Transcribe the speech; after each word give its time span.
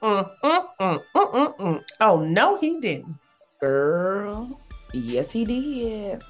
Oh, 0.00 0.30
no, 2.24 2.58
he 2.60 2.78
didn't. 2.80 3.18
Girl, 3.60 4.60
yes, 4.92 5.32
he 5.32 5.44
did. 5.44 6.22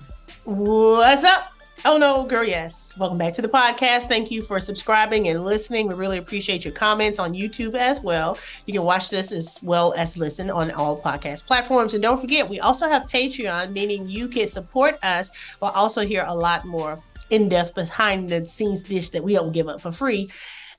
What's 0.45 1.25
up? 1.25 1.53
Oh 1.85 1.97
no, 1.97 2.25
girl, 2.25 2.43
yes. 2.43 2.95
Welcome 2.99 3.19
back 3.19 3.35
to 3.35 3.43
the 3.43 3.49
podcast. 3.49 4.05
Thank 4.05 4.31
you 4.31 4.43
for 4.43 4.59
subscribing 4.59 5.29
and 5.29 5.45
listening. 5.45 5.87
We 5.87 5.95
really 5.95 6.19
appreciate 6.19 6.65
your 6.65 6.73
comments 6.75 7.21
on 7.21 7.35
YouTube 7.35 7.75
as 7.75 8.01
well. 8.01 8.37
You 8.67 8.73
can 8.73 8.83
watch 8.83 9.11
this 9.11 9.31
as 9.31 9.59
well 9.63 9.93
as 9.93 10.17
listen 10.17 10.51
on 10.51 10.71
all 10.73 11.01
podcast 11.01 11.45
platforms. 11.47 11.95
And 11.95 12.03
don't 12.03 12.21
forget, 12.21 12.49
we 12.49 12.59
also 12.59 12.89
have 12.89 13.07
Patreon, 13.09 13.71
meaning 13.73 14.09
you 14.09 14.27
can 14.27 14.49
support 14.49 14.99
us 15.05 15.31
but 15.61 15.75
also 15.75 16.05
hear 16.05 16.25
a 16.27 16.35
lot 16.35 16.65
more 16.65 16.99
in-depth 17.31 17.75
behind 17.75 18.31
the 18.31 18.45
scenes 18.45 18.83
dish 18.83 19.11
that 19.11 19.23
we 19.23 19.35
don't 19.35 19.53
give 19.53 19.69
up 19.69 19.81
for 19.81 19.93
free. 19.93 20.31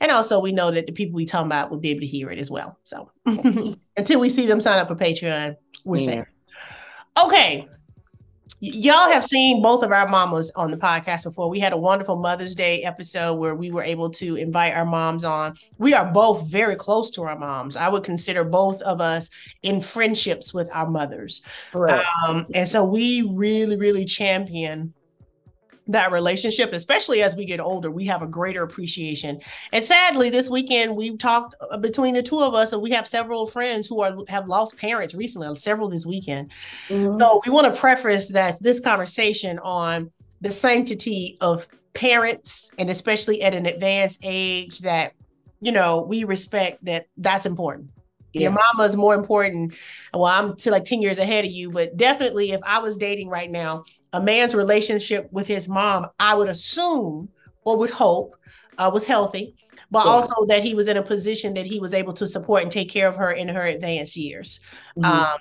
And 0.02 0.12
also 0.12 0.40
we 0.40 0.52
know 0.52 0.72
that 0.72 0.86
the 0.86 0.94
people 0.94 1.16
we 1.16 1.26
talk 1.26 1.46
about 1.46 1.70
will 1.70 1.80
be 1.80 1.90
able 1.90 2.02
to 2.02 2.08
hear 2.08 2.30
it 2.30 2.40
as 2.40 2.50
well. 2.50 2.80
So 2.84 3.12
until 3.98 4.20
we 4.20 4.30
see 4.30 4.46
them 4.46 4.62
sign 4.62 4.80
up 4.80 4.88
for 4.88 4.96
Patreon, 4.96 5.56
we're 5.84 5.98
yeah. 5.98 6.06
safe. 6.06 6.26
Okay, 7.22 7.68
y'all 8.60 9.12
have 9.12 9.24
seen 9.24 9.62
both 9.62 9.84
of 9.84 9.92
our 9.92 10.08
mamas 10.08 10.52
on 10.56 10.72
the 10.72 10.78
podcast 10.78 11.24
before. 11.24 11.50
We 11.50 11.60
had 11.60 11.74
a 11.74 11.78
wonderful 11.78 12.18
Mother's 12.18 12.56
Day 12.56 12.84
episode 12.84 13.36
where 13.36 13.56
we 13.56 13.72
were 13.72 13.84
able 13.84 14.10
to 14.12 14.36
invite 14.36 14.74
our 14.74 14.86
moms 14.86 15.24
on. 15.24 15.56
We 15.78 15.94
are 15.94 16.06
both 16.12 16.50
very 16.50 16.76
close 16.76 17.12
to 17.12 17.24
our 17.24 17.38
moms. 17.38 17.78
I 17.78 17.88
would 17.88 18.04
consider 18.04 18.44
both 18.44 18.82
of 18.82 19.02
us 19.02 19.30
in 19.64 19.82
friendships 19.82 20.54
with 20.54 20.70
our 20.74 20.90
mothers. 20.90 21.42
Right. 21.74 22.06
Um, 22.28 22.48
and 22.54 22.68
so 22.68 22.84
we 22.84 23.30
really, 23.34 23.78
really 23.78 24.06
champion 24.06 24.94
that 25.90 26.12
relationship, 26.12 26.72
especially 26.72 27.24
as 27.24 27.36
we 27.36 27.46
get 27.46 27.60
older, 27.60 27.90
we 27.90 28.06
have 28.06 28.22
a 28.22 28.28
greater 28.28 28.64
appreciation. 28.64 29.42
And 29.74 29.84
sadly, 29.84 30.30
this 30.30 30.50
weekend 30.50 30.96
we've 30.96 31.18
talked 31.18 31.56
uh, 31.72 31.78
between 31.78 32.14
the 32.14 32.22
two 32.22 32.40
of 32.40 32.54
us, 32.54 32.74
and 32.74 32.82
we 32.82 32.92
have 32.92 33.08
several 33.08 33.48
friends 33.48 33.88
who 33.88 34.02
are 34.02 34.16
have 34.28 34.48
lost 34.48 34.78
parents 34.78 35.16
recently, 35.16 35.54
several 35.56 35.90
this 35.90 36.06
weekend. 36.06 36.52
Mm-hmm. 36.90 37.20
So 37.20 37.42
we 37.46 37.52
want 37.52 37.74
to 37.74 37.80
preface 37.80 38.30
that 38.30 38.62
this 38.62 38.80
conversation 38.80 39.60
on 39.60 40.12
the 40.42 40.52
sanctity 40.52 41.38
of 41.42 41.68
parents, 41.94 42.72
and 42.78 42.90
especially 42.90 43.42
at 43.42 43.56
an 43.56 43.66
advanced 43.66 44.20
age, 44.24 44.80
that 44.80 45.14
you 45.60 45.72
know 45.72 46.02
we 46.02 46.24
respect 46.24 46.86
that 46.86 47.08
that's 47.18 47.48
important. 47.48 47.90
Yeah. 48.32 48.42
Your 48.42 48.52
mama 48.52 48.88
is 48.88 48.96
more 48.96 49.16
important. 49.16 49.74
Well, 50.14 50.26
I'm 50.26 50.56
to 50.58 50.70
like 50.70 50.86
10 50.86 51.02
years 51.02 51.18
ahead 51.18 51.46
of 51.46 51.52
you, 51.52 51.72
but 51.72 51.98
definitely 51.98 52.52
if 52.52 52.62
I 52.64 52.78
was 52.78 52.96
dating 52.96 53.30
right 53.30 53.50
now, 53.50 53.86
a 54.14 54.22
man's 54.22 54.56
relationship 54.56 55.28
with 55.32 55.48
his 55.48 55.68
mom, 55.68 56.08
I 56.20 56.36
would 56.36 56.50
assume 56.50 57.30
or 57.64 57.78
would 57.78 57.90
hope 57.90 58.36
uh, 58.78 58.90
was 58.94 59.06
healthy, 59.06 59.56
but 59.92 60.06
yeah. 60.06 60.12
also 60.12 60.46
that 60.48 60.64
he 60.64 60.74
was 60.74 60.88
in 60.88 60.98
a 60.98 61.04
position 61.04 61.54
that 61.56 61.66
he 61.66 61.80
was 61.80 61.94
able 61.94 62.14
to 62.14 62.28
support 62.28 62.64
and 62.64 62.72
take 62.72 62.90
care 62.90 63.08
of 63.08 63.16
her 63.16 63.32
in 63.32 63.48
her 63.48 63.66
advanced 63.66 64.16
years. 64.16 64.62
Mm-hmm. 64.98 65.06
Um, 65.06 65.40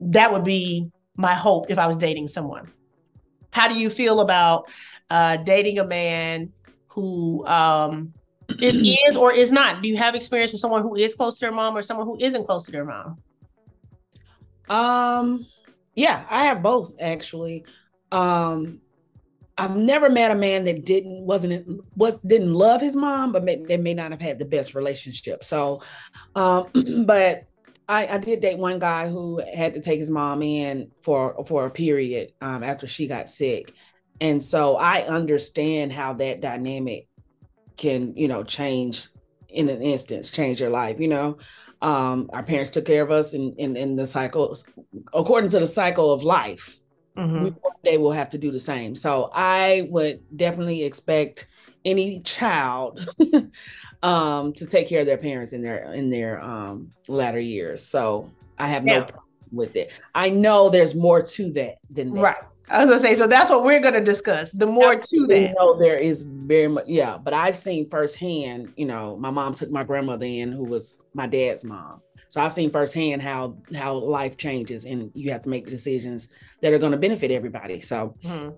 that 0.00 0.32
would 0.32 0.44
be 0.44 0.90
my 1.16 1.34
hope 1.34 1.70
if 1.70 1.78
I 1.78 1.86
was 1.86 1.96
dating 1.96 2.28
someone. 2.28 2.70
How 3.50 3.68
do 3.68 3.78
you 3.78 3.88
feel 3.88 4.20
about 4.20 4.68
uh, 5.10 5.36
dating 5.38 5.78
a 5.78 5.84
man 5.84 6.52
who 6.88 7.46
um, 7.46 8.12
it 8.48 9.08
is 9.08 9.16
or 9.16 9.32
is 9.32 9.50
not. 9.50 9.82
Do 9.82 9.88
you 9.88 9.96
have 9.96 10.14
experience 10.14 10.52
with 10.52 10.60
someone 10.60 10.82
who 10.82 10.94
is 10.94 11.14
close 11.14 11.38
to 11.38 11.46
their 11.46 11.52
mom 11.52 11.76
or 11.76 11.82
someone 11.82 12.06
who 12.06 12.16
isn't 12.20 12.44
close 12.44 12.64
to 12.64 12.72
their 12.72 12.84
mom? 12.84 13.18
Um, 14.68 15.46
yeah, 15.94 16.26
I 16.30 16.44
have 16.44 16.62
both 16.62 16.94
actually. 17.00 17.64
Um, 18.14 18.80
I've 19.58 19.76
never 19.76 20.08
met 20.08 20.30
a 20.30 20.34
man 20.34 20.64
that 20.64 20.84
didn't 20.84 21.26
wasn't 21.26 21.84
was 21.96 22.18
didn't 22.18 22.54
love 22.54 22.80
his 22.80 22.96
mom, 22.96 23.32
but 23.32 23.44
may, 23.44 23.56
they 23.56 23.76
may 23.76 23.94
not 23.94 24.10
have 24.10 24.20
had 24.20 24.38
the 24.38 24.44
best 24.44 24.74
relationship. 24.74 25.44
So, 25.44 25.82
um, 26.34 26.68
but 27.06 27.44
I, 27.88 28.06
I 28.06 28.18
did 28.18 28.40
date 28.40 28.58
one 28.58 28.78
guy 28.78 29.08
who 29.08 29.42
had 29.54 29.74
to 29.74 29.80
take 29.80 29.98
his 29.98 30.10
mom 30.10 30.42
in 30.42 30.90
for 31.02 31.44
for 31.44 31.66
a 31.66 31.70
period 31.70 32.32
um, 32.40 32.62
after 32.62 32.88
she 32.88 33.06
got 33.06 33.28
sick, 33.28 33.72
and 34.20 34.42
so 34.42 34.76
I 34.76 35.02
understand 35.06 35.92
how 35.92 36.14
that 36.14 36.40
dynamic 36.40 37.08
can 37.76 38.16
you 38.16 38.28
know 38.28 38.44
change 38.44 39.08
in 39.48 39.68
an 39.68 39.82
instance 39.82 40.30
change 40.30 40.60
your 40.60 40.70
life 40.70 40.98
you 40.98 41.08
know? 41.08 41.38
Um 41.82 42.30
our 42.32 42.42
parents 42.42 42.70
took 42.70 42.84
care 42.84 43.02
of 43.02 43.10
us 43.10 43.34
in 43.34 43.54
in, 43.56 43.76
in 43.76 43.96
the 43.96 44.06
cycle 44.06 44.56
according 45.12 45.50
to 45.50 45.60
the 45.60 45.66
cycle 45.66 46.12
of 46.12 46.22
life 46.22 46.78
mm-hmm. 47.16 47.44
we 47.44 47.50
one 47.50 47.72
day 47.82 47.98
will 47.98 48.12
have 48.12 48.30
to 48.30 48.38
do 48.38 48.50
the 48.50 48.60
same 48.60 48.94
so 48.94 49.30
i 49.34 49.86
would 49.90 50.20
definitely 50.36 50.82
expect 50.84 51.48
any 51.84 52.20
child 52.20 53.06
um 54.02 54.52
to 54.52 54.66
take 54.66 54.88
care 54.88 55.00
of 55.00 55.06
their 55.06 55.18
parents 55.18 55.52
in 55.52 55.62
their 55.62 55.92
in 55.92 56.10
their 56.10 56.42
um 56.42 56.90
latter 57.08 57.40
years 57.40 57.82
so 57.82 58.30
i 58.58 58.66
have 58.66 58.84
no 58.84 59.02
problem 59.02 59.24
with 59.52 59.76
it 59.76 59.92
i 60.14 60.28
know 60.28 60.68
there's 60.68 60.94
more 60.94 61.22
to 61.22 61.52
that 61.52 61.76
than 61.90 62.10
that 62.12 62.22
right 62.22 62.44
I 62.70 62.78
was 62.80 62.88
gonna 62.88 63.00
say, 63.00 63.14
so 63.14 63.26
that's 63.26 63.50
what 63.50 63.62
we're 63.62 63.80
gonna 63.80 64.02
discuss. 64.02 64.52
The 64.52 64.66
more 64.66 64.96
to 64.96 65.26
that. 65.26 65.54
know 65.58 65.78
there 65.78 65.96
is 65.96 66.22
very 66.22 66.68
much, 66.68 66.86
yeah. 66.86 67.18
But 67.18 67.34
I've 67.34 67.56
seen 67.56 67.90
firsthand, 67.90 68.72
you 68.76 68.86
know, 68.86 69.16
my 69.16 69.30
mom 69.30 69.54
took 69.54 69.70
my 69.70 69.84
grandmother 69.84 70.24
in, 70.24 70.50
who 70.50 70.64
was 70.64 70.96
my 71.12 71.26
dad's 71.26 71.62
mom. 71.62 72.00
So 72.34 72.42
I've 72.42 72.52
seen 72.52 72.72
firsthand 72.72 73.22
how 73.22 73.54
how 73.76 73.94
life 73.94 74.36
changes, 74.36 74.86
and 74.86 75.12
you 75.14 75.30
have 75.30 75.42
to 75.42 75.48
make 75.48 75.68
decisions 75.68 76.34
that 76.62 76.72
are 76.72 76.78
going 76.78 76.90
to 76.90 76.98
benefit 76.98 77.30
everybody. 77.30 77.80
So, 77.80 78.16
mm-hmm. 78.24 78.56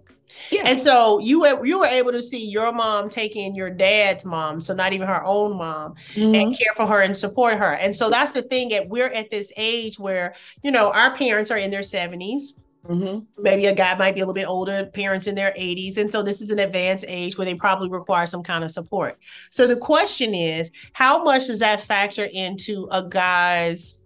yeah. 0.50 0.62
And 0.64 0.82
so 0.82 1.18
you 1.18 1.40
were 1.40 1.62
you 1.62 1.80
were 1.80 1.86
able 1.86 2.12
to 2.12 2.22
see 2.22 2.48
your 2.48 2.72
mom 2.72 3.10
taking 3.10 3.54
your 3.54 3.68
dad's 3.68 4.24
mom, 4.24 4.62
so 4.62 4.72
not 4.72 4.94
even 4.94 5.06
her 5.06 5.22
own 5.22 5.58
mom, 5.58 5.94
mm-hmm. 6.14 6.34
and 6.34 6.58
care 6.58 6.72
for 6.74 6.86
her 6.86 7.02
and 7.02 7.14
support 7.14 7.58
her. 7.58 7.74
And 7.74 7.94
so 7.94 8.08
that's 8.08 8.32
the 8.32 8.40
thing 8.40 8.70
that 8.70 8.88
we're 8.88 9.08
at 9.08 9.30
this 9.30 9.52
age 9.58 9.98
where 9.98 10.34
you 10.62 10.70
know 10.70 10.90
our 10.90 11.14
parents 11.14 11.50
are 11.50 11.58
in 11.58 11.70
their 11.70 11.82
seventies 11.82 12.58
Mm-hmm. 12.88 13.42
Maybe 13.42 13.66
a 13.66 13.74
guy 13.74 13.96
might 13.96 14.14
be 14.14 14.20
a 14.20 14.22
little 14.22 14.34
bit 14.34 14.46
older, 14.46 14.86
parents 14.86 15.26
in 15.26 15.34
their 15.34 15.52
80s. 15.52 15.98
And 15.98 16.10
so 16.10 16.22
this 16.22 16.40
is 16.40 16.50
an 16.50 16.58
advanced 16.58 17.04
age 17.08 17.36
where 17.36 17.44
they 17.44 17.54
probably 17.54 17.88
require 17.88 18.26
some 18.26 18.42
kind 18.42 18.64
of 18.64 18.70
support. 18.70 19.18
So 19.50 19.66
the 19.66 19.76
question 19.76 20.34
is 20.34 20.70
how 20.92 21.22
much 21.22 21.46
does 21.46 21.58
that 21.60 21.80
factor 21.80 22.24
into 22.24 22.88
a 22.90 23.06
guy's 23.08 23.98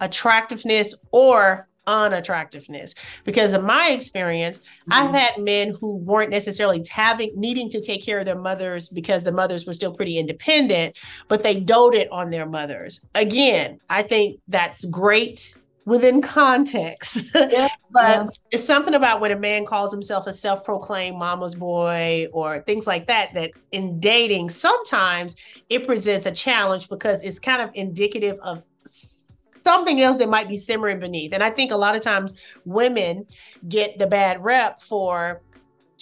attractiveness 0.00 0.94
or 1.12 1.68
unattractiveness 1.86 2.94
because 3.24 3.54
in 3.54 3.64
my 3.64 3.88
experience 3.88 4.58
mm-hmm. 4.58 4.92
i've 4.92 5.10
had 5.12 5.36
men 5.38 5.74
who 5.80 5.96
weren't 5.96 6.30
necessarily 6.30 6.84
having 6.88 7.32
needing 7.34 7.68
to 7.68 7.80
take 7.80 8.04
care 8.04 8.20
of 8.20 8.24
their 8.24 8.38
mothers 8.38 8.88
because 8.88 9.24
the 9.24 9.32
mothers 9.32 9.66
were 9.66 9.74
still 9.74 9.92
pretty 9.92 10.16
independent 10.16 10.96
but 11.26 11.42
they 11.42 11.58
doted 11.58 12.06
on 12.12 12.30
their 12.30 12.46
mothers 12.46 13.04
again 13.16 13.80
i 13.90 14.00
think 14.00 14.38
that's 14.46 14.84
great 14.84 15.56
within 15.84 16.22
context. 16.22 17.24
Yeah, 17.34 17.68
but 17.90 18.02
yeah. 18.02 18.26
it's 18.50 18.64
something 18.64 18.94
about 18.94 19.20
when 19.20 19.32
a 19.32 19.36
man 19.36 19.66
calls 19.66 19.92
himself 19.92 20.26
a 20.26 20.32
self-proclaimed 20.32 21.18
mama's 21.18 21.54
boy 21.54 22.26
or 22.32 22.62
things 22.62 22.86
like 22.86 23.06
that 23.08 23.34
that 23.34 23.50
in 23.72 24.00
dating 24.00 24.48
sometimes 24.48 25.36
it 25.68 25.86
presents 25.86 26.24
a 26.24 26.30
challenge 26.30 26.88
because 26.88 27.20
it's 27.22 27.38
kind 27.38 27.60
of 27.60 27.70
indicative 27.74 28.38
of 28.40 28.62
something 28.86 30.00
else 30.00 30.18
that 30.18 30.28
might 30.28 30.48
be 30.48 30.56
simmering 30.56 31.00
beneath. 31.00 31.32
And 31.32 31.42
I 31.42 31.50
think 31.50 31.72
a 31.72 31.76
lot 31.76 31.96
of 31.96 32.02
times 32.02 32.34
women 32.64 33.26
get 33.68 33.98
the 33.98 34.06
bad 34.06 34.42
rep 34.42 34.82
for 34.82 35.42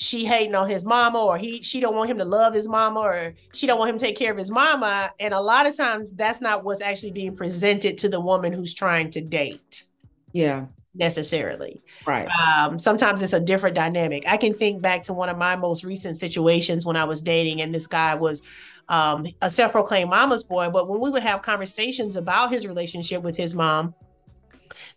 she 0.00 0.24
hating 0.24 0.54
on 0.54 0.66
his 0.66 0.82
mama 0.82 1.22
or 1.22 1.36
he 1.36 1.60
she 1.60 1.78
don't 1.78 1.94
want 1.94 2.08
him 2.08 2.16
to 2.16 2.24
love 2.24 2.54
his 2.54 2.66
mama 2.66 3.00
or 3.00 3.34
she 3.52 3.66
don't 3.66 3.78
want 3.78 3.90
him 3.90 3.98
to 3.98 4.04
take 4.06 4.16
care 4.16 4.32
of 4.32 4.38
his 4.38 4.50
mama. 4.50 5.12
And 5.20 5.34
a 5.34 5.40
lot 5.40 5.66
of 5.66 5.76
times 5.76 6.14
that's 6.14 6.40
not 6.40 6.64
what's 6.64 6.80
actually 6.80 7.12
being 7.12 7.36
presented 7.36 7.98
to 7.98 8.08
the 8.08 8.18
woman 8.18 8.50
who's 8.50 8.72
trying 8.72 9.10
to 9.10 9.20
date 9.20 9.84
yeah. 10.32 10.64
necessarily. 10.94 11.82
Right. 12.06 12.26
Um 12.30 12.78
sometimes 12.78 13.22
it's 13.22 13.34
a 13.34 13.40
different 13.40 13.76
dynamic. 13.76 14.24
I 14.26 14.38
can 14.38 14.54
think 14.54 14.80
back 14.80 15.02
to 15.02 15.12
one 15.12 15.28
of 15.28 15.36
my 15.36 15.54
most 15.54 15.84
recent 15.84 16.16
situations 16.16 16.86
when 16.86 16.96
i 16.96 17.04
was 17.04 17.20
dating 17.20 17.60
and 17.60 17.74
this 17.74 17.86
guy 17.86 18.14
was 18.14 18.42
um 18.88 19.26
a 19.42 19.50
self-proclaimed 19.50 20.08
mama's 20.08 20.44
boy 20.44 20.70
but 20.70 20.88
when 20.88 20.98
we 20.98 21.10
would 21.10 21.22
have 21.22 21.42
conversations 21.42 22.16
about 22.16 22.50
his 22.50 22.66
relationship 22.66 23.22
with 23.22 23.36
his 23.36 23.54
mom 23.54 23.94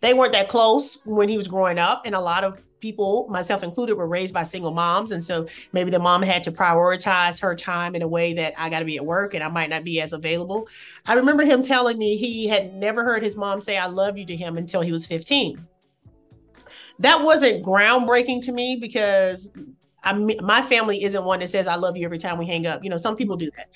they 0.00 0.14
weren't 0.14 0.32
that 0.32 0.48
close 0.48 0.98
when 1.04 1.28
he 1.28 1.36
was 1.36 1.46
growing 1.46 1.78
up 1.78 2.06
and 2.06 2.14
a 2.14 2.20
lot 2.20 2.42
of 2.42 2.58
people, 2.84 3.26
myself 3.30 3.62
included, 3.62 3.94
were 3.94 4.06
raised 4.06 4.34
by 4.34 4.44
single 4.44 4.70
moms. 4.70 5.10
And 5.10 5.24
so 5.24 5.46
maybe 5.72 5.90
the 5.90 5.98
mom 5.98 6.20
had 6.20 6.44
to 6.44 6.52
prioritize 6.52 7.40
her 7.40 7.56
time 7.56 7.94
in 7.94 8.02
a 8.02 8.06
way 8.06 8.34
that 8.34 8.52
I 8.58 8.68
got 8.68 8.80
to 8.80 8.84
be 8.84 8.98
at 8.98 9.06
work 9.06 9.32
and 9.32 9.42
I 9.42 9.48
might 9.48 9.70
not 9.70 9.84
be 9.84 10.02
as 10.02 10.12
available. 10.12 10.68
I 11.06 11.14
remember 11.14 11.46
him 11.46 11.62
telling 11.62 11.96
me 11.96 12.18
he 12.18 12.46
had 12.46 12.74
never 12.74 13.02
heard 13.02 13.22
his 13.22 13.38
mom 13.38 13.62
say, 13.62 13.78
I 13.78 13.86
love 13.86 14.18
you 14.18 14.26
to 14.26 14.36
him 14.36 14.58
until 14.58 14.82
he 14.82 14.92
was 14.92 15.06
15. 15.06 15.66
That 16.98 17.22
wasn't 17.22 17.64
groundbreaking 17.64 18.42
to 18.42 18.52
me 18.52 18.76
because 18.78 19.50
I 20.04 20.12
mean, 20.12 20.38
my 20.42 20.62
family 20.62 21.02
isn't 21.04 21.24
one 21.24 21.40
that 21.40 21.50
says 21.50 21.66
I 21.66 21.76
love 21.76 21.96
you 21.96 22.04
every 22.04 22.18
time 22.18 22.38
we 22.38 22.46
hang 22.46 22.66
up. 22.66 22.84
You 22.84 22.90
know, 22.90 22.96
some 22.96 23.16
people 23.16 23.36
do 23.36 23.50
that. 23.56 23.68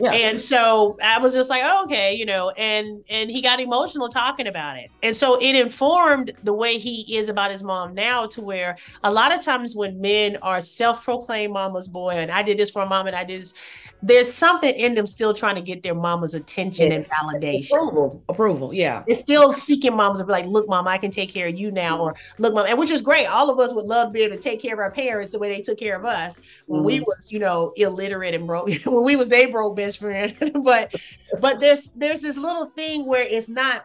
Yeah. 0.00 0.12
And 0.12 0.40
so 0.40 0.96
I 1.02 1.18
was 1.18 1.34
just 1.34 1.50
like, 1.50 1.62
oh, 1.64 1.84
okay, 1.84 2.14
you 2.14 2.26
know, 2.26 2.50
and 2.50 3.04
and 3.08 3.30
he 3.30 3.42
got 3.42 3.60
emotional 3.60 4.08
talking 4.08 4.46
about 4.46 4.78
it. 4.78 4.90
And 5.02 5.16
so 5.16 5.40
it 5.40 5.54
informed 5.54 6.32
the 6.42 6.52
way 6.52 6.78
he 6.78 7.16
is 7.16 7.28
about 7.28 7.52
his 7.52 7.62
mom 7.62 7.94
now 7.94 8.26
to 8.26 8.40
where 8.40 8.76
a 9.02 9.12
lot 9.12 9.34
of 9.34 9.44
times 9.44 9.76
when 9.76 10.00
men 10.00 10.36
are 10.42 10.60
self-proclaimed 10.60 11.52
mama's 11.52 11.88
boy, 11.88 12.10
and 12.10 12.30
I 12.30 12.42
did 12.42 12.58
this 12.58 12.70
for 12.70 12.82
a 12.82 12.86
mom 12.86 13.06
and 13.06 13.14
I 13.14 13.24
did 13.24 13.42
this, 13.42 13.54
there's 14.02 14.30
something 14.30 14.74
in 14.74 14.94
them 14.94 15.06
still 15.06 15.32
trying 15.32 15.54
to 15.54 15.62
get 15.62 15.82
their 15.82 15.94
mama's 15.94 16.34
attention 16.34 16.90
yeah. 16.90 16.96
and 16.98 17.08
validation. 17.08 17.70
Approval. 17.72 18.22
Approval. 18.28 18.74
Yeah. 18.74 19.02
It's 19.06 19.20
still 19.20 19.50
seeking 19.52 19.96
moms 19.96 20.18
to 20.18 20.26
be 20.26 20.32
like, 20.32 20.44
look, 20.46 20.68
mom, 20.68 20.86
I 20.86 20.98
can 20.98 21.10
take 21.10 21.32
care 21.32 21.46
of 21.46 21.54
you 21.54 21.70
now. 21.70 21.98
Or 21.98 22.14
look, 22.38 22.52
mom, 22.52 22.66
and 22.66 22.78
which 22.78 22.90
is 22.90 23.00
great. 23.00 23.26
All 23.26 23.48
of 23.48 23.58
us 23.58 23.72
would 23.72 23.86
love 23.86 24.08
to 24.08 24.12
be 24.12 24.22
able 24.22 24.36
to 24.36 24.42
take 24.42 24.60
care 24.60 24.74
of 24.74 24.78
our 24.78 24.90
parents 24.90 25.32
the 25.32 25.38
way 25.38 25.48
they 25.48 25.62
took 25.62 25.73
care 25.76 25.96
of 25.96 26.04
us 26.04 26.38
when 26.66 26.80
mm-hmm. 26.80 26.86
we 26.86 27.00
was, 27.00 27.30
you 27.30 27.38
know, 27.38 27.72
illiterate 27.76 28.34
and 28.34 28.46
broke. 28.46 28.68
when 28.84 29.04
we 29.04 29.16
was 29.16 29.28
they 29.28 29.46
broke 29.46 29.76
best 29.76 29.98
friend. 29.98 30.34
but 30.62 30.94
but 31.40 31.60
there's 31.60 31.90
there's 31.96 32.22
this 32.22 32.36
little 32.36 32.66
thing 32.66 33.06
where 33.06 33.22
it's 33.22 33.48
not 33.48 33.84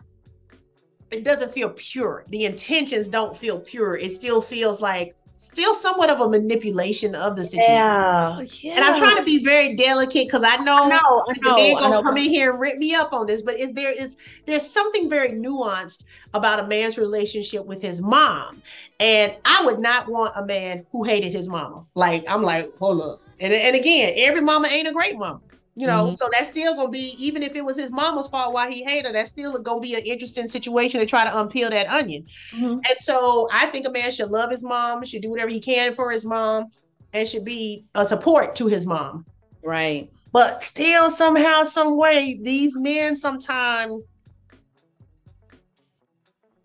it 1.12 1.24
doesn't 1.24 1.52
feel 1.54 1.72
pure. 1.72 2.26
The 2.30 2.46
intentions 2.46 3.08
don't 3.08 3.36
feel 3.36 3.60
pure. 3.60 3.98
It 3.98 4.12
still 4.12 4.42
feels 4.42 4.80
like 4.80 5.16
still 5.40 5.74
somewhat 5.74 6.10
of 6.10 6.20
a 6.20 6.28
manipulation 6.28 7.16
of 7.16 7.38
the 7.38 7.46
situation. 7.46 7.72
Yeah, 7.72 8.42
yeah. 8.42 8.74
And 8.74 8.84
I'm 8.84 9.00
trying 9.00 9.16
to 9.16 9.24
be 9.24 9.42
very 9.42 9.74
delicate 9.78 10.28
because 10.28 10.44
I 10.44 10.58
know, 10.58 10.84
I 10.84 10.90
know, 10.90 11.26
I 11.28 11.34
know, 11.42 11.56
they're 11.56 11.76
gonna 11.76 12.04
come 12.04 12.18
in 12.18 12.30
here 12.30 12.52
and 12.52 12.60
rip 12.60 12.78
me 12.78 12.94
up 12.94 13.14
on 13.14 13.26
this, 13.26 13.42
but 13.42 13.58
is 13.58 13.72
there 13.72 13.92
is 13.92 14.18
there's 14.46 14.70
something 14.70 15.10
very 15.10 15.32
nuanced 15.32 16.04
about 16.34 16.60
a 16.60 16.68
man's 16.68 16.98
relationship 16.98 17.66
with 17.66 17.82
his 17.82 18.02
mom. 18.02 18.62
And 19.00 19.34
I 19.46 19.64
would 19.64 19.80
not 19.80 20.10
want 20.10 20.34
a 20.36 20.46
man 20.46 20.86
who 20.92 21.04
hated 21.04 21.32
his 21.32 21.48
mama. 21.48 21.86
Like 21.96 22.26
I'm 22.28 22.44
like, 22.44 22.78
hold 22.78 23.02
up. 23.02 23.22
And, 23.40 23.54
and 23.54 23.78
again, 23.78 24.14
every 24.18 24.42
mama 24.42 24.68
ain't 24.68 24.90
a 24.90 24.92
great 24.92 25.18
mama 25.18 25.40
you 25.80 25.88
know 25.88 26.08
mm-hmm. 26.08 26.16
so 26.16 26.30
that's 26.32 26.50
still 26.50 26.76
gonna 26.76 26.90
be 26.90 27.16
even 27.18 27.42
if 27.42 27.56
it 27.56 27.64
was 27.64 27.78
his 27.78 27.90
mama's 27.90 28.28
fault 28.28 28.54
why 28.54 28.70
he 28.70 28.84
hated 28.84 29.06
her 29.06 29.14
that's 29.14 29.30
still 29.30 29.58
gonna 29.62 29.80
be 29.80 29.96
an 29.96 30.02
interesting 30.02 30.48
situation 30.48 31.00
to 31.00 31.06
try 31.06 31.24
to 31.24 31.32
unpeel 31.32 31.70
that 31.70 31.88
onion 31.88 32.26
mm-hmm. 32.52 32.74
and 32.74 33.00
so 33.00 33.48
i 33.54 33.66
think 33.68 33.88
a 33.88 33.90
man 33.90 34.12
should 34.12 34.30
love 34.30 34.52
his 34.52 34.62
mom 34.62 35.06
should 35.06 35.22
do 35.22 35.30
whatever 35.30 35.50
he 35.50 35.62
can 35.62 35.96
for 35.96 36.12
his 36.12 36.26
mom 36.26 36.66
and 37.14 37.26
should 37.26 37.46
be 37.46 37.86
a 37.96 38.06
support 38.06 38.56
to 38.56 38.68
his 38.68 38.86
mom 38.86 39.26
right 39.64 40.12
but 40.34 40.62
still 40.62 41.10
somehow 41.10 41.64
some 41.64 41.98
way 41.98 42.38
these 42.42 42.78
men 42.78 43.16
sometimes 43.16 44.04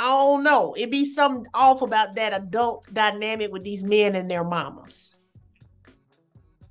I 0.01 0.09
don't 0.09 0.43
know. 0.43 0.75
It 0.77 0.91
be 0.91 1.07
something 1.07 1.47
off 1.55 1.81
about 1.81 2.17
that 2.17 2.35
adult 2.35 2.93
dynamic 2.93 3.53
with 3.53 3.63
these 3.63 3.85
men 3.85 4.17
and 4.17 4.29
their 4.29 4.43
mamas. 4.43 5.15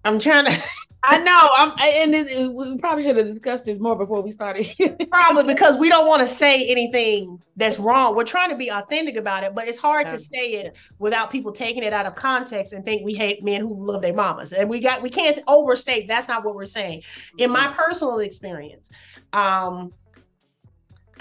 I'm 0.03 0.19
trying 0.19 0.45
to 0.45 0.63
I 1.05 1.17
know. 1.19 1.49
I'm, 1.57 1.71
and 1.71 2.15
it, 2.15 2.27
it, 2.27 2.53
we 2.53 2.77
probably 2.77 3.03
should 3.03 3.17
have 3.17 3.25
discussed 3.25 3.65
this 3.65 3.77
more 3.77 3.97
before 3.97 4.21
we 4.21 4.31
started. 4.31 4.67
probably 5.11 5.53
because 5.53 5.75
we 5.77 5.89
don't 5.89 6.07
want 6.07 6.21
to 6.21 6.27
say 6.27 6.65
anything 6.67 7.41
that's 7.57 7.77
wrong. 7.77 8.15
We're 8.15 8.23
trying 8.23 8.49
to 8.51 8.55
be 8.55 8.69
authentic 8.69 9.17
about 9.17 9.43
it, 9.43 9.53
but 9.53 9.67
it's 9.67 9.77
hard 9.77 10.07
to 10.09 10.17
say 10.17 10.53
it 10.53 10.77
without 10.99 11.29
people 11.29 11.51
taking 11.51 11.83
it 11.83 11.91
out 11.91 12.05
of 12.05 12.15
context 12.15 12.71
and 12.71 12.85
think 12.85 13.03
we 13.03 13.13
hate 13.13 13.43
men 13.43 13.59
who 13.59 13.85
love 13.85 14.01
their 14.01 14.13
mamas. 14.13 14.53
And 14.53 14.69
we 14.69 14.79
got 14.79 15.01
we 15.01 15.09
can't 15.09 15.37
overstate. 15.47 16.07
That's 16.07 16.29
not 16.29 16.45
what 16.45 16.55
we're 16.55 16.65
saying. 16.65 17.03
In 17.37 17.51
my 17.51 17.67
mm-hmm. 17.67 17.75
personal 17.75 18.19
experience, 18.19 18.89
um, 19.33 19.91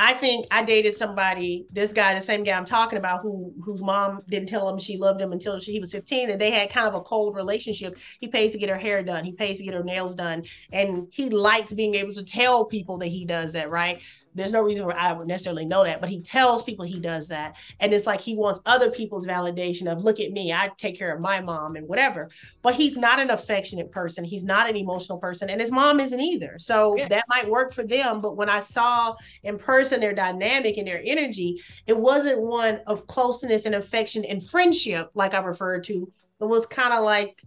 I 0.04 0.14
think 0.14 0.46
I 0.50 0.64
dated 0.64 0.96
somebody, 0.96 1.64
this 1.70 1.92
guy, 1.92 2.12
the 2.12 2.20
same 2.20 2.42
guy 2.42 2.56
I'm 2.56 2.64
talking 2.64 2.98
about, 2.98 3.22
who 3.22 3.54
whose 3.64 3.80
mom 3.80 4.20
didn't 4.28 4.48
tell 4.48 4.68
him 4.68 4.76
she 4.76 4.96
loved 4.96 5.20
him 5.20 5.30
until 5.30 5.60
she, 5.60 5.70
he 5.70 5.78
was 5.78 5.92
15, 5.92 6.28
and 6.28 6.40
they 6.40 6.50
had 6.50 6.70
kind 6.70 6.88
of 6.88 6.94
a 6.94 7.00
cold 7.02 7.36
relationship. 7.36 7.96
He 8.18 8.26
pays 8.26 8.50
to 8.50 8.58
get 8.58 8.68
her 8.68 8.78
hair 8.78 9.04
done, 9.04 9.24
he 9.24 9.30
pays 9.30 9.58
to 9.58 9.64
get 9.64 9.74
her 9.74 9.84
nails 9.84 10.16
done, 10.16 10.42
and 10.72 11.06
he 11.12 11.30
likes 11.30 11.72
being 11.72 11.94
able 11.94 12.14
to 12.14 12.24
tell 12.24 12.66
people 12.66 12.98
that 12.98 13.06
he 13.06 13.24
does 13.24 13.52
that, 13.52 13.70
right? 13.70 14.02
There's 14.34 14.52
no 14.52 14.62
reason 14.62 14.86
why 14.86 14.94
I 14.94 15.12
would 15.12 15.28
necessarily 15.28 15.64
know 15.64 15.84
that, 15.84 16.00
but 16.00 16.08
he 16.08 16.20
tells 16.20 16.62
people 16.62 16.84
he 16.84 16.98
does 16.98 17.28
that. 17.28 17.56
And 17.80 17.92
it's 17.92 18.06
like 18.06 18.20
he 18.20 18.36
wants 18.36 18.60
other 18.64 18.90
people's 18.90 19.26
validation 19.26 19.90
of, 19.90 20.02
look 20.02 20.20
at 20.20 20.32
me, 20.32 20.52
I 20.52 20.70
take 20.78 20.98
care 20.98 21.14
of 21.14 21.20
my 21.20 21.40
mom 21.40 21.76
and 21.76 21.86
whatever. 21.86 22.30
But 22.62 22.74
he's 22.74 22.96
not 22.96 23.20
an 23.20 23.30
affectionate 23.30 23.90
person. 23.90 24.24
He's 24.24 24.44
not 24.44 24.68
an 24.68 24.76
emotional 24.76 25.18
person. 25.18 25.50
And 25.50 25.60
his 25.60 25.70
mom 25.70 26.00
isn't 26.00 26.20
either. 26.20 26.56
So 26.58 26.96
yeah. 26.96 27.08
that 27.08 27.24
might 27.28 27.48
work 27.48 27.74
for 27.74 27.84
them. 27.84 28.20
But 28.20 28.36
when 28.36 28.48
I 28.48 28.60
saw 28.60 29.14
in 29.42 29.58
person 29.58 30.00
their 30.00 30.14
dynamic 30.14 30.78
and 30.78 30.86
their 30.86 31.02
energy, 31.04 31.60
it 31.86 31.98
wasn't 31.98 32.40
one 32.40 32.80
of 32.86 33.06
closeness 33.06 33.66
and 33.66 33.74
affection 33.74 34.24
and 34.24 34.46
friendship, 34.46 35.10
like 35.14 35.34
I 35.34 35.40
referred 35.40 35.84
to. 35.84 36.10
It 36.40 36.44
was 36.44 36.66
kind 36.66 36.92
of 36.92 37.04
like, 37.04 37.42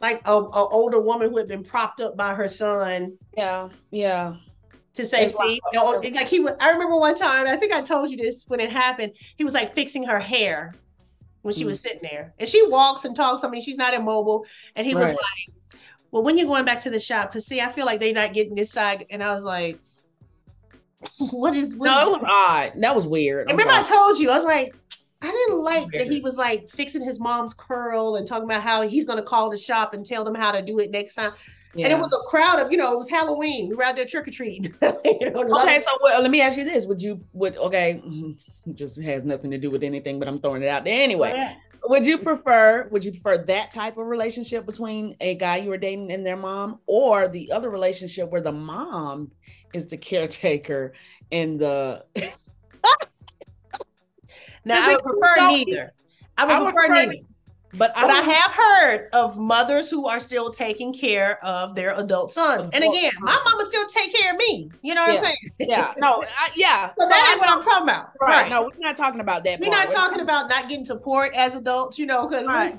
like 0.00 0.22
a, 0.24 0.32
a 0.32 0.68
older 0.68 1.00
woman 1.00 1.30
who 1.30 1.36
had 1.36 1.48
been 1.48 1.62
propped 1.62 2.00
up 2.00 2.16
by 2.16 2.34
her 2.34 2.48
son. 2.48 3.16
Yeah, 3.36 3.68
yeah 3.90 4.36
to 5.00 5.06
say, 5.06 5.28
see, 5.28 5.60
you 5.72 5.78
know, 5.78 5.90
like 5.90 6.28
he 6.28 6.40
was. 6.40 6.52
I 6.60 6.70
remember 6.70 6.96
one 6.96 7.14
time. 7.14 7.46
I 7.46 7.56
think 7.56 7.72
I 7.72 7.80
told 7.80 8.10
you 8.10 8.16
this 8.16 8.44
when 8.48 8.60
it 8.60 8.70
happened. 8.70 9.12
He 9.36 9.44
was 9.44 9.54
like 9.54 9.74
fixing 9.74 10.04
her 10.04 10.18
hair 10.18 10.74
when 11.42 11.54
she 11.54 11.64
mm. 11.64 11.68
was 11.68 11.80
sitting 11.80 12.00
there, 12.02 12.34
and 12.38 12.48
she 12.48 12.66
walks 12.66 13.04
and 13.04 13.14
talks. 13.16 13.44
I 13.44 13.48
mean, 13.48 13.62
she's 13.62 13.76
not 13.76 13.94
immobile, 13.94 14.46
and 14.76 14.86
he 14.86 14.94
right. 14.94 15.06
was 15.06 15.10
like, 15.10 15.80
"Well, 16.10 16.22
when 16.22 16.36
you're 16.38 16.46
going 16.46 16.64
back 16.64 16.80
to 16.82 16.90
the 16.90 17.00
shop? 17.00 17.30
Because 17.30 17.46
see, 17.46 17.60
I 17.60 17.72
feel 17.72 17.86
like 17.86 18.00
they're 18.00 18.12
not 18.12 18.32
getting 18.32 18.54
this 18.54 18.70
side." 18.70 19.06
And 19.10 19.22
I 19.22 19.34
was 19.34 19.44
like, 19.44 19.78
"What 21.30 21.54
is?" 21.56 21.74
What 21.74 21.86
no, 21.86 22.00
is 22.00 22.06
it 22.06 22.10
was 22.10 22.24
odd. 22.26 22.72
That 22.80 22.94
was 22.94 23.06
weird. 23.06 23.48
I 23.48 23.52
remember, 23.52 23.72
I 23.72 23.82
told 23.82 24.18
you. 24.18 24.30
I 24.30 24.36
was 24.36 24.44
like. 24.44 24.74
I 25.22 25.30
didn't 25.30 25.62
like 25.62 25.86
that 25.98 26.06
he 26.06 26.22
was 26.22 26.38
like 26.38 26.70
fixing 26.70 27.04
his 27.04 27.20
mom's 27.20 27.52
curl 27.52 28.16
and 28.16 28.26
talking 28.26 28.46
about 28.46 28.62
how 28.62 28.80
he's 28.88 29.04
going 29.04 29.18
to 29.18 29.22
call 29.22 29.50
the 29.50 29.58
shop 29.58 29.92
and 29.92 30.02
tell 30.02 30.24
them 30.24 30.34
how 30.34 30.50
to 30.50 30.62
do 30.62 30.78
it 30.78 30.90
next 30.90 31.14
time. 31.14 31.32
Yeah. 31.74 31.86
And 31.86 31.92
it 31.92 31.98
was 32.00 32.12
a 32.12 32.18
crowd 32.28 32.58
of, 32.58 32.72
you 32.72 32.78
know, 32.78 32.92
it 32.92 32.98
was 32.98 33.08
Halloween. 33.08 33.68
We 33.68 33.76
were 33.76 33.84
out 33.84 33.94
there 33.94 34.04
trick 34.04 34.26
or 34.26 34.32
treating. 34.32 34.64
you 34.82 35.30
know, 35.30 35.60
okay, 35.62 35.78
so 35.78 35.90
well, 36.02 36.20
let 36.20 36.30
me 36.30 36.40
ask 36.40 36.58
you 36.58 36.64
this: 36.64 36.86
Would 36.86 37.00
you 37.00 37.24
would 37.32 37.56
okay? 37.58 38.02
Just 38.74 39.00
has 39.00 39.24
nothing 39.24 39.50
to 39.52 39.58
do 39.58 39.70
with 39.70 39.84
anything, 39.84 40.18
but 40.18 40.26
I'm 40.26 40.38
throwing 40.38 40.62
it 40.62 40.68
out 40.68 40.84
there 40.84 41.00
anyway. 41.00 41.32
Yeah. 41.34 41.54
Would 41.84 42.04
you 42.04 42.18
prefer? 42.18 42.88
Would 42.90 43.04
you 43.04 43.12
prefer 43.12 43.38
that 43.44 43.70
type 43.70 43.98
of 43.98 44.06
relationship 44.06 44.66
between 44.66 45.16
a 45.20 45.36
guy 45.36 45.58
you 45.58 45.70
were 45.70 45.78
dating 45.78 46.10
and 46.10 46.26
their 46.26 46.36
mom, 46.36 46.80
or 46.86 47.28
the 47.28 47.52
other 47.52 47.70
relationship 47.70 48.30
where 48.30 48.42
the 48.42 48.52
mom 48.52 49.30
is 49.72 49.86
the 49.86 49.96
caretaker 49.96 50.92
and 51.30 51.58
the? 51.58 52.04
now 54.64 54.88
I 54.88 54.96
would 54.96 55.04
prefer 55.04 55.36
neither. 55.36 55.92
I 56.36 56.44
would, 56.44 56.52
I 56.52 56.60
would 56.60 56.74
prefer, 56.74 56.88
prefer 56.88 57.06
neither. 57.06 57.24
But, 57.72 57.96
I, 57.96 58.02
but 58.02 58.10
I, 58.10 58.20
have 58.22 58.50
heard 58.50 59.08
of 59.12 59.38
mothers 59.38 59.88
who 59.88 60.08
are 60.08 60.18
still 60.18 60.50
taking 60.50 60.92
care 60.92 61.42
of 61.44 61.76
their 61.76 61.94
adult 61.96 62.32
sons. 62.32 62.68
And 62.72 62.82
again, 62.82 63.12
my 63.20 63.40
mama 63.44 63.64
still 63.64 63.86
take 63.88 64.12
care 64.12 64.32
of 64.32 64.38
me. 64.38 64.70
You 64.82 64.96
know 64.96 65.02
what 65.02 65.12
yeah. 65.14 65.18
I'm 65.18 65.24
saying? 65.24 65.68
Yeah. 65.70 65.94
No, 65.98 66.24
I, 66.24 66.50
yeah. 66.56 66.88
So, 66.88 67.04
so 67.04 67.08
that 67.08 67.28
ain't 67.30 67.40
what 67.40 67.48
I'm 67.48 67.62
talking 67.62 67.82
about. 67.82 68.12
Right. 68.20 68.42
right. 68.42 68.50
No, 68.50 68.62
we're 68.62 68.70
not 68.78 68.96
talking 68.96 69.20
about 69.20 69.44
that. 69.44 69.60
We're 69.60 69.70
part. 69.70 69.88
not 69.88 69.94
talking 69.94 70.20
about 70.20 70.48
not 70.48 70.68
getting 70.68 70.84
support 70.84 71.32
as 71.34 71.54
adults, 71.54 71.98
you 71.98 72.06
know, 72.06 72.26
because 72.26 72.46
right. 72.46 72.76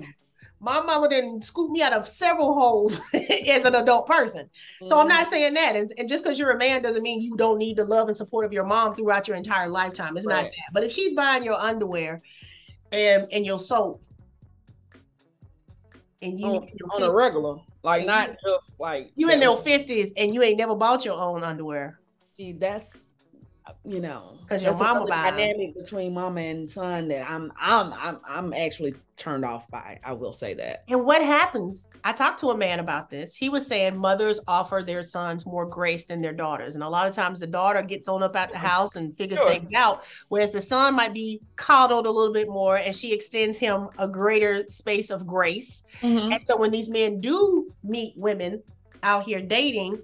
my 0.59 0.81
mama 0.81 1.07
didn't 1.07 1.45
scoop 1.45 1.71
me 1.71 1.81
out 1.81 1.93
of 1.93 2.07
several 2.07 2.59
holes 2.59 2.99
as 3.13 3.63
an 3.63 3.75
adult 3.75 4.07
person. 4.07 4.45
Mm-hmm. 4.45 4.87
So 4.87 4.99
I'm 4.99 5.07
not 5.07 5.23
mm-hmm. 5.23 5.29
saying 5.29 5.53
that. 5.53 5.75
And, 5.75 5.93
and 5.97 6.09
just 6.09 6.23
because 6.23 6.39
you're 6.39 6.51
a 6.51 6.57
man 6.57 6.81
doesn't 6.81 7.03
mean 7.03 7.21
you 7.21 7.37
don't 7.37 7.59
need 7.59 7.77
the 7.77 7.85
love 7.85 8.07
and 8.07 8.17
support 8.17 8.43
of 8.43 8.51
your 8.51 8.65
mom 8.65 8.95
throughout 8.95 9.27
your 9.27 9.37
entire 9.37 9.69
lifetime. 9.69 10.17
It's 10.17 10.25
right. 10.25 10.43
not 10.43 10.51
that. 10.51 10.73
But 10.73 10.83
if 10.83 10.91
she's 10.91 11.13
buying 11.13 11.43
your 11.43 11.59
underwear 11.59 12.19
and, 12.91 13.27
and 13.31 13.45
your 13.45 13.59
soap, 13.59 14.01
and 16.21 16.39
you 16.39 16.47
on, 16.47 16.69
on 16.93 17.03
a 17.03 17.11
regular, 17.11 17.57
like 17.83 18.05
not 18.05 18.35
just 18.43 18.79
like 18.79 19.11
you 19.15 19.29
in 19.29 19.41
your 19.41 19.57
fifties 19.57 20.13
and 20.17 20.33
you 20.33 20.41
ain't 20.41 20.57
never 20.57 20.75
bought 20.75 21.03
your 21.05 21.19
own 21.19 21.43
underwear. 21.43 21.99
See, 22.29 22.53
that's 22.53 23.05
you 23.83 23.99
know, 23.99 24.37
because 24.41 24.63
your 24.63 24.77
mama 24.77 25.07
dynamic 25.07 25.75
between 25.75 26.13
mama 26.13 26.41
and 26.41 26.69
son 26.69 27.07
that 27.07 27.29
I'm 27.29 27.51
I'm 27.57 27.93
I'm 27.93 28.17
I'm 28.27 28.53
actually 28.53 28.95
turned 29.17 29.45
off 29.45 29.69
by. 29.69 29.99
I 30.03 30.13
will 30.13 30.33
say 30.33 30.55
that. 30.55 30.83
And 30.89 31.05
what 31.05 31.23
happens? 31.23 31.87
I 32.03 32.13
talked 32.13 32.39
to 32.39 32.47
a 32.47 32.57
man 32.57 32.79
about 32.79 33.09
this. 33.09 33.35
He 33.35 33.49
was 33.49 33.67
saying 33.67 33.97
mothers 33.97 34.39
offer 34.47 34.81
their 34.81 35.03
sons 35.03 35.45
more 35.45 35.65
grace 35.65 36.05
than 36.05 36.21
their 36.21 36.33
daughters, 36.33 36.75
and 36.75 36.83
a 36.83 36.89
lot 36.89 37.07
of 37.07 37.13
times 37.13 37.39
the 37.39 37.47
daughter 37.47 37.81
gets 37.81 38.07
on 38.07 38.23
up 38.23 38.35
at 38.35 38.51
the 38.51 38.57
house 38.71 38.95
and 38.95 39.15
figures 39.15 39.39
sure. 39.39 39.49
things 39.49 39.73
out, 39.75 40.03
whereas 40.29 40.51
the 40.51 40.61
son 40.61 40.95
might 40.95 41.13
be 41.13 41.41
coddled 41.55 42.07
a 42.07 42.11
little 42.11 42.33
bit 42.33 42.49
more, 42.49 42.77
and 42.77 42.95
she 42.95 43.13
extends 43.13 43.57
him 43.57 43.89
a 43.99 44.07
greater 44.07 44.65
space 44.69 45.11
of 45.11 45.27
grace. 45.27 45.83
Mm-hmm. 46.01 46.33
And 46.33 46.41
so 46.41 46.57
when 46.57 46.71
these 46.71 46.89
men 46.89 47.21
do 47.21 47.71
meet 47.83 48.13
women 48.17 48.61
out 49.03 49.23
here 49.23 49.41
dating, 49.41 50.01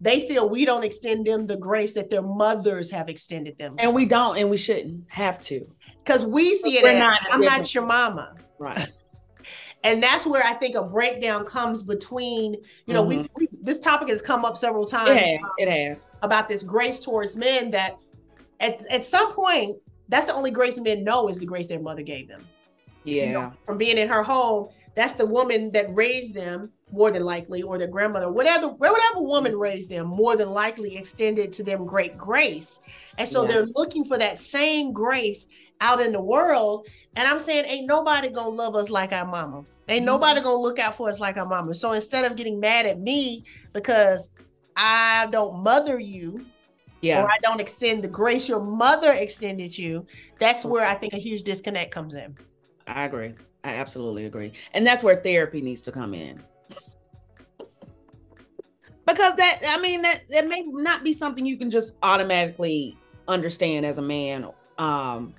they 0.00 0.28
feel 0.28 0.48
we 0.48 0.64
don't 0.64 0.84
extend 0.84 1.26
them 1.26 1.46
the 1.46 1.56
grace 1.56 1.94
that 1.94 2.10
their 2.10 2.22
mothers 2.22 2.90
have 2.90 3.08
extended 3.08 3.58
them. 3.58 3.76
And 3.78 3.94
we 3.94 4.04
don't, 4.04 4.36
and 4.36 4.50
we 4.50 4.56
shouldn't 4.56 5.04
have 5.08 5.40
to. 5.42 5.66
Because 6.04 6.24
we 6.24 6.54
see 6.54 6.78
it 6.78 6.84
as, 6.84 6.98
not 6.98 7.20
I'm 7.30 7.40
not 7.40 7.74
your 7.74 7.86
mama. 7.86 8.34
Right. 8.58 8.88
and 9.84 10.02
that's 10.02 10.26
where 10.26 10.44
I 10.44 10.54
think 10.54 10.74
a 10.74 10.82
breakdown 10.82 11.46
comes 11.46 11.82
between, 11.82 12.56
you 12.86 12.94
know, 12.94 13.04
mm-hmm. 13.04 13.26
we 13.36 13.48
this 13.62 13.78
topic 13.78 14.08
has 14.10 14.20
come 14.20 14.44
up 14.44 14.56
several 14.56 14.86
times. 14.86 15.18
It 15.18 15.24
has. 15.24 15.44
Um, 15.44 15.50
it 15.58 15.88
has. 15.88 16.08
About 16.22 16.46
this 16.46 16.62
grace 16.62 17.00
towards 17.00 17.36
men 17.36 17.70
that 17.70 17.96
at, 18.60 18.86
at 18.90 19.04
some 19.04 19.32
point, 19.32 19.80
that's 20.08 20.26
the 20.26 20.34
only 20.34 20.50
grace 20.50 20.78
men 20.78 21.04
know 21.04 21.28
is 21.28 21.38
the 21.38 21.46
grace 21.46 21.68
their 21.68 21.80
mother 21.80 22.02
gave 22.02 22.28
them. 22.28 22.46
Yeah. 23.04 23.26
You 23.26 23.32
know, 23.32 23.52
from 23.64 23.78
being 23.78 23.98
in 23.98 24.08
her 24.08 24.22
home, 24.22 24.68
that's 24.94 25.14
the 25.14 25.26
woman 25.26 25.70
that 25.72 25.94
raised 25.94 26.34
them 26.34 26.72
more 26.92 27.10
than 27.10 27.24
likely, 27.24 27.62
or 27.62 27.78
their 27.78 27.88
grandmother, 27.88 28.30
whatever, 28.30 28.68
whatever 28.68 29.20
woman 29.20 29.56
raised 29.56 29.90
them, 29.90 30.06
more 30.06 30.36
than 30.36 30.50
likely 30.50 30.96
extended 30.96 31.52
to 31.52 31.62
them 31.62 31.84
great 31.84 32.16
grace. 32.16 32.80
And 33.18 33.28
so 33.28 33.42
Yeah. 33.42 33.48
they're 33.48 33.66
looking 33.74 34.04
for 34.04 34.16
that 34.18 34.38
same 34.38 34.92
grace 34.92 35.46
out 35.80 36.00
in 36.00 36.12
the 36.12 36.20
world. 36.20 36.86
And 37.16 37.26
I'm 37.26 37.40
saying, 37.40 37.64
ain't 37.66 37.86
nobody 37.86 38.28
gonna 38.28 38.50
love 38.50 38.76
us 38.76 38.88
like 38.88 39.12
our 39.12 39.26
mama. 39.26 39.64
Ain't 39.88 40.02
Mhm. 40.02 40.06
nobody 40.06 40.40
gonna 40.40 40.56
look 40.56 40.78
out 40.78 40.96
for 40.96 41.08
us 41.08 41.18
like 41.18 41.36
our 41.36 41.46
mama. 41.46 41.74
So 41.74 41.92
instead 41.92 42.24
of 42.24 42.36
getting 42.36 42.60
mad 42.60 42.86
at 42.86 43.00
me 43.00 43.44
because 43.72 44.32
I 44.76 45.26
don't 45.30 45.62
mother 45.62 45.98
you, 45.98 46.46
Yeah. 47.02 47.22
or 47.22 47.30
I 47.30 47.38
don't 47.42 47.60
extend 47.60 48.04
the 48.04 48.08
grace 48.08 48.48
your 48.48 48.60
mother 48.60 49.12
extended 49.12 49.76
you, 49.76 50.06
that's 50.38 50.64
where 50.64 50.84
I 50.84 50.94
think 50.94 51.14
a 51.14 51.18
huge 51.18 51.42
disconnect 51.42 51.90
comes 51.90 52.14
in. 52.14 52.36
I 52.86 53.04
agree. 53.04 53.34
I 53.64 53.74
absolutely 53.74 54.26
agree. 54.26 54.52
And 54.72 54.86
that's 54.86 55.02
where 55.02 55.16
therapy 55.16 55.60
needs 55.60 55.82
to 55.82 55.92
come 55.92 56.14
in. 56.14 56.42
Because 59.06 59.34
that 59.36 59.60
I 59.68 59.78
mean 59.78 60.02
that 60.02 60.22
that 60.30 60.48
may 60.48 60.62
not 60.66 61.04
be 61.04 61.12
something 61.12 61.46
you 61.46 61.56
can 61.56 61.70
just 61.70 61.96
automatically 62.02 62.96
understand 63.28 63.86
as 63.86 63.98
a 63.98 64.02
man 64.02 64.48
um 64.78 65.34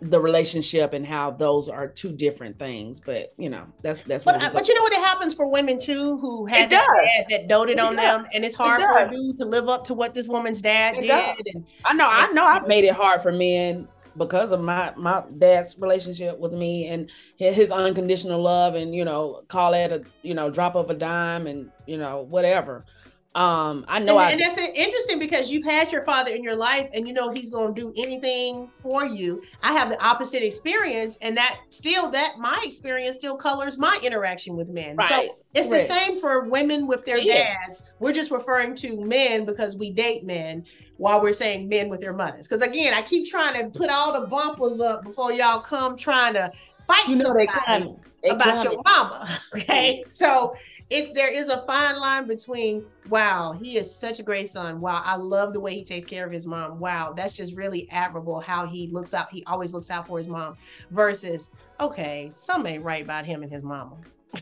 the 0.00 0.18
relationship 0.18 0.94
and 0.94 1.06
how 1.06 1.30
those 1.30 1.68
are 1.68 1.86
two 1.86 2.10
different 2.12 2.58
things 2.58 2.98
but 2.98 3.32
you 3.36 3.48
know 3.48 3.64
that's 3.82 4.00
that's 4.00 4.24
But 4.24 4.34
what 4.34 4.42
I- 4.44 4.48
go- 4.48 4.54
but 4.54 4.66
you 4.68 4.74
know 4.74 4.82
what? 4.82 4.92
It 4.92 4.98
happens 4.98 5.32
for 5.32 5.48
women 5.48 5.78
too, 5.78 6.18
who 6.18 6.44
had 6.46 6.70
that 6.70 6.84
dad 7.06 7.24
that 7.30 7.48
doted 7.48 7.74
It 7.78 7.80
on 7.80 7.94
does. 7.94 8.04
them, 8.04 8.26
and 8.34 8.44
it's 8.44 8.56
hard 8.56 8.80
It 8.82 8.86
for 8.86 8.98
a 8.98 9.08
dude 9.10 9.38
to 9.38 9.44
live 9.44 9.68
up 9.68 9.84
to 9.84 9.94
what 9.94 10.12
this 10.12 10.26
woman's 10.26 10.60
dad 10.60 10.96
It 10.96 11.02
did. 11.02 11.06
does. 11.08 11.36
And 11.54 11.64
I 11.84 11.92
know, 11.94 12.08
I 12.08 12.26
know 12.32 12.44
I've 12.44 12.66
made 12.66 12.84
it 12.84 12.94
hard 12.94 13.22
for 13.22 13.30
men 13.30 13.86
because 14.16 14.52
of 14.52 14.60
my 14.60 14.92
my 14.96 15.22
dad's 15.38 15.78
relationship 15.78 16.38
with 16.38 16.52
me 16.52 16.88
and 16.88 17.10
his, 17.36 17.70
unconditional 17.72 18.40
love 18.40 18.74
and 18.74 18.94
you 18.94 19.04
know 19.04 19.42
call 19.48 19.74
it 19.74 19.92
a 19.92 20.02
you 20.22 20.34
know 20.34 20.50
drop 20.50 20.74
of 20.74 20.90
a 20.90 20.94
dime 20.94 21.46
and 21.46 21.70
you 21.86 21.96
know 21.98 22.22
whatever. 22.22 22.84
Um 23.34 23.86
I 23.88 23.98
know 23.98 24.18
and, 24.18 24.28
I 24.28 24.30
and 24.32 24.40
that's 24.40 24.58
interesting 24.58 25.18
because 25.18 25.50
you've 25.50 25.64
had 25.64 25.90
your 25.90 26.02
father 26.02 26.32
in 26.34 26.42
your 26.44 26.54
life, 26.56 26.88
and 26.92 27.08
you 27.08 27.14
know 27.14 27.30
he's 27.30 27.48
going 27.48 27.74
to 27.74 27.80
do 27.80 27.92
anything 27.96 28.70
for 28.82 29.06
you. 29.06 29.42
I 29.62 29.72
have 29.72 29.88
the 29.88 29.98
opposite 30.02 30.44
experience, 30.44 31.16
and 31.22 31.34
that 31.38 31.56
still 31.70 32.10
that 32.10 32.32
my 32.38 32.60
experience 32.62 33.16
still 33.16 33.36
colors 33.38 33.78
my 33.78 33.98
interaction 34.02 34.54
with 34.54 34.68
men. 34.68 34.96
So 35.08 35.28
it's 35.54 35.68
Right. 35.68 35.80
the 35.80 35.86
same 35.86 36.18
for 36.18 36.48
women 36.48 36.86
with 36.86 37.06
their 37.06 37.16
It 37.18 37.26
is. 37.26 37.34
dads. 37.34 37.82
We're 38.00 38.12
just 38.12 38.30
referring 38.30 38.74
to 38.76 39.00
men 39.00 39.46
because 39.46 39.76
we 39.76 39.92
date 39.92 40.24
men, 40.24 40.66
while 40.98 41.22
we're 41.22 41.32
saying 41.32 41.68
men 41.68 41.88
with 41.88 42.00
their 42.00 42.12
mothers. 42.12 42.46
Because 42.46 42.62
again, 42.62 42.92
I 42.92 43.00
keep 43.02 43.28
trying 43.30 43.58
to 43.58 43.76
put 43.76 43.90
all 43.90 44.12
the 44.20 44.26
bumpers 44.26 44.78
up 44.80 45.04
before 45.04 45.32
y'all 45.32 45.60
come 45.60 45.96
trying 45.96 46.34
to 46.34 46.52
fight 46.86 47.08
you 47.08 47.16
know 47.16 47.24
somebody 47.24 47.46
they 47.46 47.52
coming. 47.52 47.96
They 48.22 48.28
about 48.28 48.62
your 48.62 48.80
mama. 48.84 49.40
Okay. 49.56 50.04
So 50.08 50.54
it's 50.92 51.12
there 51.14 51.32
is 51.32 51.48
a 51.48 51.62
fine 51.62 51.96
line 51.96 52.26
between 52.26 52.84
wow, 53.08 53.52
he 53.52 53.78
is 53.78 53.94
such 53.94 54.20
a 54.20 54.22
great 54.22 54.48
son. 54.50 54.80
Wow, 54.80 55.02
I 55.04 55.16
love 55.16 55.54
the 55.54 55.60
way 55.60 55.74
he 55.74 55.84
takes 55.84 56.06
care 56.06 56.26
of 56.26 56.32
his 56.32 56.46
mom. 56.46 56.78
Wow, 56.78 57.14
that's 57.16 57.36
just 57.36 57.56
really 57.56 57.88
admirable 57.90 58.40
how 58.40 58.66
he 58.66 58.88
looks 58.88 59.14
out, 59.14 59.32
he 59.32 59.42
always 59.46 59.72
looks 59.72 59.90
out 59.90 60.06
for 60.06 60.18
his 60.18 60.28
mom 60.28 60.56
versus 60.90 61.50
okay, 61.80 62.32
something 62.36 62.74
ain't 62.74 62.84
right 62.84 63.02
about 63.02 63.24
him 63.24 63.42
and 63.42 63.50
his 63.50 63.62
mama. 63.62 63.96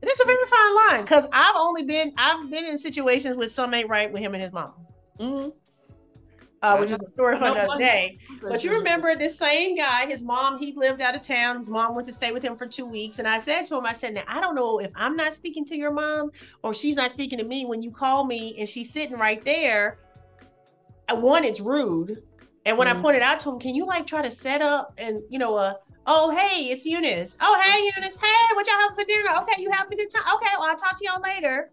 And 0.00 0.08
it's 0.08 0.20
a 0.20 0.24
very 0.24 0.46
fine 0.48 0.74
line 0.76 1.04
because 1.04 1.24
I've 1.32 1.56
only 1.56 1.82
been 1.82 2.12
I've 2.16 2.48
been 2.48 2.64
in 2.64 2.78
situations 2.78 3.36
with 3.36 3.50
some 3.50 3.74
ain't 3.74 3.88
right 3.88 4.12
with 4.12 4.22
him 4.22 4.32
and 4.32 4.40
his 4.40 4.52
mama. 4.52 4.74
Mhm. 5.18 5.52
Uh, 6.60 6.76
which 6.78 6.90
is 6.90 7.00
a 7.00 7.08
story 7.08 7.38
for 7.38 7.44
another 7.44 7.78
day. 7.78 8.18
But 8.42 8.64
you 8.64 8.72
remember 8.72 9.14
this 9.14 9.38
same 9.38 9.76
guy, 9.76 10.06
his 10.06 10.22
mom, 10.24 10.58
he 10.58 10.72
lived 10.72 11.00
out 11.00 11.14
of 11.14 11.22
town. 11.22 11.56
His 11.58 11.70
mom 11.70 11.94
went 11.94 12.08
to 12.08 12.12
stay 12.12 12.32
with 12.32 12.42
him 12.42 12.56
for 12.56 12.66
two 12.66 12.84
weeks. 12.84 13.20
And 13.20 13.28
I 13.28 13.38
said 13.38 13.64
to 13.66 13.76
him, 13.76 13.86
I 13.86 13.92
said, 13.92 14.14
Now, 14.14 14.24
I 14.26 14.40
don't 14.40 14.56
know 14.56 14.80
if 14.80 14.90
I'm 14.96 15.14
not 15.14 15.34
speaking 15.34 15.64
to 15.66 15.76
your 15.76 15.92
mom 15.92 16.32
or 16.64 16.74
she's 16.74 16.96
not 16.96 17.12
speaking 17.12 17.38
to 17.38 17.44
me 17.44 17.64
when 17.64 17.80
you 17.80 17.92
call 17.92 18.24
me 18.24 18.56
and 18.58 18.68
she's 18.68 18.92
sitting 18.92 19.16
right 19.16 19.44
there. 19.44 19.98
uh, 21.08 21.14
One, 21.16 21.44
it's 21.44 21.60
rude. 21.60 22.22
And 22.66 22.76
when 22.76 22.88
I 22.88 22.94
Mhm. 22.94 23.02
pointed 23.02 23.22
out 23.22 23.38
to 23.40 23.50
him, 23.50 23.60
can 23.60 23.74
you 23.76 23.86
like 23.86 24.06
try 24.06 24.20
to 24.20 24.30
set 24.30 24.60
up 24.60 24.92
and, 24.98 25.22
you 25.30 25.38
know, 25.38 25.54
uh, 25.54 25.74
oh, 26.06 26.36
hey, 26.36 26.70
it's 26.70 26.84
Eunice. 26.84 27.36
Oh, 27.40 27.58
hey, 27.62 27.80
Eunice. 27.96 28.16
Hey, 28.20 28.54
what 28.54 28.66
y'all 28.66 28.76
having 28.80 28.96
for 28.96 29.04
dinner? 29.04 29.30
Okay, 29.42 29.62
you 29.62 29.70
a 29.70 29.96
good 29.96 30.10
time? 30.10 30.22
Okay, 30.34 30.50
well, 30.58 30.68
I'll 30.68 30.76
talk 30.76 30.98
to 30.98 31.04
y'all 31.04 31.22
later. 31.22 31.70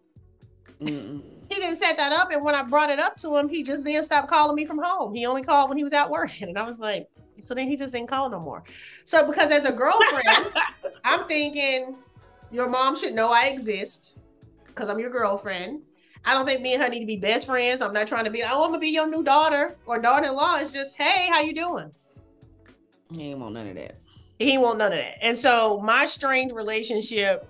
Mm-mm. 0.79 1.34
He 1.49 1.55
didn't 1.55 1.75
set 1.77 1.97
that 1.97 2.11
up. 2.11 2.31
And 2.31 2.43
when 2.43 2.55
I 2.55 2.63
brought 2.63 2.89
it 2.89 2.99
up 2.99 3.17
to 3.17 3.35
him, 3.35 3.47
he 3.47 3.63
just 3.63 3.83
then 3.83 4.03
stopped 4.03 4.29
calling 4.29 4.55
me 4.55 4.65
from 4.65 4.79
home. 4.79 5.13
He 5.13 5.25
only 5.25 5.43
called 5.43 5.69
when 5.69 5.77
he 5.77 5.83
was 5.83 5.93
out 5.93 6.09
working. 6.09 6.49
And 6.49 6.57
I 6.57 6.63
was 6.63 6.79
like, 6.79 7.07
so 7.43 7.53
then 7.53 7.67
he 7.67 7.75
just 7.75 7.93
didn't 7.93 8.07
call 8.07 8.29
no 8.29 8.39
more. 8.39 8.63
So 9.03 9.25
because 9.27 9.51
as 9.51 9.65
a 9.65 9.71
girlfriend, 9.71 10.53
I'm 11.03 11.27
thinking 11.27 11.97
your 12.51 12.69
mom 12.69 12.95
should 12.95 13.13
know 13.13 13.31
I 13.31 13.47
exist 13.47 14.17
because 14.67 14.89
I'm 14.89 14.99
your 14.99 15.11
girlfriend. 15.11 15.81
I 16.23 16.33
don't 16.33 16.47
think 16.47 16.61
me 16.61 16.73
and 16.73 16.81
her 16.81 16.89
need 16.89 17.01
to 17.01 17.05
be 17.05 17.17
best 17.17 17.45
friends. 17.45 17.83
I'm 17.83 17.93
not 17.93 18.07
trying 18.07 18.25
to 18.25 18.31
be, 18.31 18.41
oh, 18.41 18.63
I'm 18.63 18.71
gonna 18.71 18.79
be 18.79 18.87
your 18.87 19.07
new 19.07 19.23
daughter 19.23 19.77
or 19.85 19.99
daughter-in-law. 19.99 20.57
It's 20.57 20.71
just, 20.71 20.95
hey, 20.95 21.27
how 21.29 21.41
you 21.41 21.53
doing? 21.53 21.91
He 23.13 23.29
ain't 23.29 23.39
want 23.39 23.53
none 23.53 23.67
of 23.67 23.75
that. 23.75 23.97
He 24.39 24.57
won't 24.57 24.77
none 24.77 24.91
of 24.91 24.97
that. 24.97 25.23
And 25.23 25.37
so 25.37 25.79
my 25.81 26.05
strained 26.05 26.53
relationship 26.53 27.47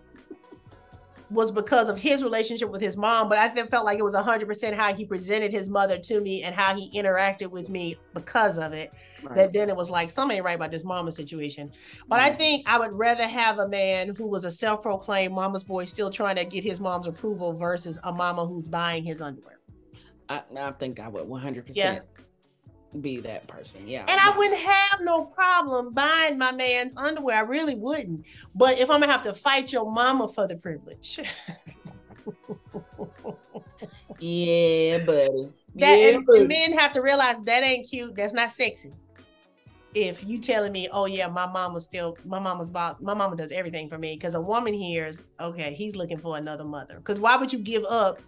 was 1.30 1.52
because 1.52 1.90
of 1.90 1.98
his 1.98 2.24
relationship 2.24 2.70
with 2.70 2.82
his 2.82 2.98
mom, 2.98 3.30
but 3.30 3.38
I 3.38 3.54
felt 3.68 3.86
like 3.86 4.00
it 4.00 4.04
was 4.04 4.16
100% 4.16 4.74
how 4.74 4.94
he 4.94 5.06
presented 5.06 5.52
his 5.52 5.70
mother 5.70 5.98
to 6.00 6.22
me 6.22 6.44
and 6.44 6.54
how 6.54 6.76
he 6.76 6.92
interacted 6.98 7.50
with 7.50 7.70
me 7.70 7.98
because 8.14 8.58
of 8.58 8.74
it. 8.74 8.92
Right. 9.24 9.36
That 9.36 9.54
then 9.54 9.70
it 9.70 9.76
was 9.76 9.90
like, 9.90 10.10
something 10.10 10.38
ain't 10.38 10.46
right 10.46 10.56
about 10.56 10.72
this 10.72 10.84
mama 10.84 11.12
situation. 11.12 11.72
But 12.08 12.20
I 12.20 12.32
Mhm. 12.32 12.38
think 12.38 12.64
I 12.68 12.78
would 12.78 12.94
rather 12.94 13.28
have 13.28 13.58
a 13.58 13.68
man 13.68 14.16
who 14.16 14.28
was 14.28 14.46
a 14.46 14.52
self 14.52 14.84
proclaimed 14.84 15.34
mama's 15.34 15.64
boy 15.64 15.86
still 15.86 16.12
trying 16.12 16.36
to 16.36 16.46
get 16.46 16.64
his 16.64 16.80
mom's 16.80 17.08
approval 17.08 17.54
versus 17.58 17.98
a 18.04 18.12
mama 18.12 18.46
who's 18.46 18.68
buying 18.68 19.04
his 19.04 19.22
underwear. 19.22 19.60
I, 20.30 20.42
I 20.58 20.72
think 20.72 21.00
I 21.00 21.08
would 21.08 21.28
100% 21.28 22.02
be 23.02 23.20
that 23.22 23.48
person. 23.48 23.88
Yeah. 23.88 24.06
And 24.08 24.20
I 24.20 24.36
wouldn't 24.38 24.60
have 24.60 25.02
no 25.02 25.26
problem 25.26 25.94
buying 25.94 26.38
my 26.38 26.52
man's 26.52 26.94
underwear. 26.98 27.38
I 27.38 27.42
really 27.42 27.76
wouldn't. 27.76 28.26
But 28.54 28.78
if 28.80 28.90
I'm 28.90 29.00
gonna 29.00 29.12
have 29.12 29.24
to 29.24 29.34
fight 29.34 29.72
your 29.72 29.92
mama 29.92 30.28
for 30.28 30.48
the 30.48 30.56
privilege, 30.56 31.20
Yeah, 34.20 35.00
buddy. 35.00 35.54
that 35.76 36.00
yeah, 36.00 36.08
and, 36.08 36.26
buddy. 36.26 36.48
men 36.48 36.72
have 36.74 36.94
to 36.94 37.02
realize 37.02 37.36
that 37.44 37.64
ain't 37.64 37.90
cute. 37.90 38.16
That's 38.16 38.34
not 38.34 38.52
sexy. 38.52 38.94
If 39.94 40.28
you 40.28 40.40
telling 40.40 40.72
me, 40.74 40.90
oh 40.92 41.06
yeah, 41.06 41.28
my 41.28 41.46
mama 41.46 41.80
still, 41.80 42.18
my 42.26 42.40
mama's 42.40 42.70
about, 42.70 43.02
my 43.02 43.14
mama 43.14 43.36
does 43.36 43.52
everything 43.52 43.88
for 43.90 43.98
me. 43.98 44.16
Because 44.16 44.36
a 44.36 44.42
woman 44.42 44.74
hears, 44.74 45.24
okay, 45.40 45.74
he's 45.74 45.96
looking 45.96 46.18
for 46.18 46.38
another 46.38 46.66
mother. 46.66 46.96
Because 46.96 47.20
why 47.20 47.38
would 47.38 47.52
you 47.52 47.60
give 47.60 47.84
up 47.86 48.20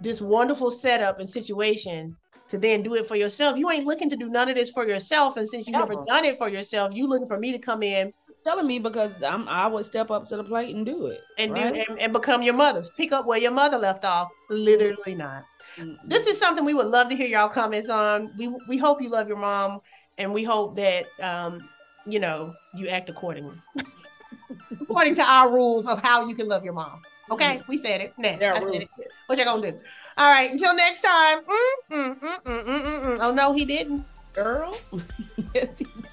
this 0.00 0.20
wonderful 0.20 0.70
setup 0.70 1.20
and 1.20 1.28
situation 1.28 2.16
to 2.52 2.58
then 2.58 2.82
do 2.82 2.94
it 2.94 3.06
for 3.06 3.16
yourself? 3.16 3.58
You 3.58 3.68
ain't 3.70 3.84
looking 3.84 4.08
to 4.10 4.16
do 4.16 4.28
none 4.28 4.48
of 4.48 4.56
this 4.56 4.70
for 4.70 4.86
yourself, 4.86 5.36
and 5.36 5.48
since 5.48 5.66
you've 5.66 5.76
never 5.76 5.94
Ever. 5.94 6.04
done 6.06 6.24
it 6.24 6.38
for 6.38 6.48
yourself, 6.48 6.94
you 6.94 7.06
looking 7.08 7.28
for 7.28 7.38
me 7.38 7.50
to 7.52 7.58
come 7.58 7.82
in 7.82 8.12
telling 8.44 8.66
me 8.66 8.78
because 8.78 9.12
I'm 9.26 9.48
I 9.48 9.66
would 9.66 9.84
step 9.84 10.10
up 10.10 10.26
to 10.28 10.36
the 10.36 10.44
plate 10.44 10.74
and 10.74 10.84
do 10.86 11.06
it. 11.06 11.20
and 11.38 11.52
right? 11.52 11.74
do 11.74 11.80
and, 11.88 11.98
and 11.98 12.12
become 12.12 12.42
your 12.42 12.54
mother. 12.54 12.84
Pick 12.96 13.12
up 13.12 13.26
where 13.26 13.38
your 13.38 13.52
mother 13.52 13.78
left 13.78 14.04
off. 14.04 14.28
Literally 14.50 15.14
not. 15.14 15.44
Mm-mm. 15.78 15.96
This 16.06 16.26
is 16.26 16.38
something 16.38 16.64
we 16.64 16.74
would 16.74 16.86
love 16.88 17.08
to 17.08 17.16
hear 17.16 17.26
y'all 17.28 17.48
comments 17.48 17.88
on. 17.88 18.32
We 18.36 18.48
we 18.68 18.76
hope 18.78 19.00
you 19.00 19.08
love 19.08 19.28
your 19.28 19.38
mom, 19.38 19.80
and 20.18 20.32
we 20.32 20.44
hope 20.44 20.76
that 20.76 21.06
um 21.20 21.68
you 22.06 22.18
know 22.20 22.52
you 22.74 22.88
act 22.88 23.08
accordingly, 23.10 23.56
according 24.82 25.14
to 25.16 25.22
our 25.22 25.52
rules 25.52 25.86
of 25.86 26.00
how 26.02 26.26
you 26.28 26.34
can 26.34 26.48
love 26.48 26.64
your 26.64 26.74
mom. 26.74 27.00
Okay, 27.30 27.62
we 27.68 27.78
said 27.78 28.00
it. 28.00 28.12
Nah, 28.18 28.28
Mm-hmm. 28.28 28.38
There 28.40 28.54
are 28.54 28.64
rules. 28.64 28.82
it. 28.82 28.88
What 29.26 29.38
you 29.38 29.44
gonna 29.44 29.70
do? 29.72 29.78
All 30.16 30.30
right. 30.30 30.50
Until 30.50 30.74
next 30.74 31.00
time. 31.02 31.40
Mm, 31.40 31.74
mm, 31.90 32.20
mm, 32.20 32.42
mm, 32.42 32.64
mm, 32.64 32.64
mm, 32.64 33.00
mm. 33.04 33.18
Oh 33.20 33.32
no, 33.32 33.52
he 33.52 33.64
didn't. 33.64 34.04
girl. 34.34 34.76
yes, 35.54 35.78
he 35.78 35.84
did. 35.84 36.11